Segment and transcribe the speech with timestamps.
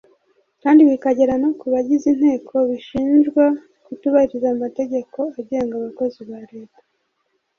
[0.63, 3.45] kandi bikagera no ku bagize inteko bishinjwa
[3.85, 6.81] kutubahiriza amategeko agenga abakozi ba Leta